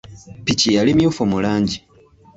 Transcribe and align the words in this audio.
Ppiki 0.43 0.69
yali 0.75 0.91
mmyufu 0.93 1.21
mu 1.31 1.37
langi. 1.43 1.77